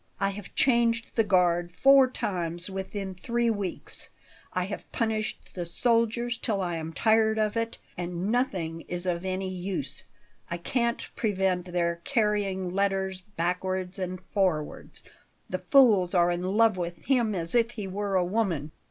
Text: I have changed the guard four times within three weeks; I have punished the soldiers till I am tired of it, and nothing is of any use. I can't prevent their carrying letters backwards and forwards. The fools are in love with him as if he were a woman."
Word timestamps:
I 0.19 0.29
have 0.31 0.55
changed 0.55 1.15
the 1.15 1.23
guard 1.23 1.71
four 1.71 2.09
times 2.09 2.71
within 2.71 3.13
three 3.13 3.51
weeks; 3.51 4.09
I 4.51 4.63
have 4.63 4.91
punished 4.91 5.53
the 5.53 5.63
soldiers 5.63 6.39
till 6.39 6.59
I 6.59 6.77
am 6.77 6.91
tired 6.91 7.37
of 7.37 7.55
it, 7.55 7.77
and 7.95 8.31
nothing 8.31 8.81
is 8.87 9.05
of 9.05 9.23
any 9.23 9.47
use. 9.49 10.01
I 10.49 10.57
can't 10.57 11.07
prevent 11.15 11.71
their 11.71 12.01
carrying 12.03 12.71
letters 12.73 13.21
backwards 13.37 13.99
and 13.99 14.19
forwards. 14.33 15.03
The 15.51 15.59
fools 15.69 16.15
are 16.15 16.31
in 16.31 16.57
love 16.57 16.77
with 16.77 17.05
him 17.05 17.35
as 17.35 17.53
if 17.53 17.69
he 17.77 17.85
were 17.87 18.15
a 18.15 18.25
woman." 18.25 18.71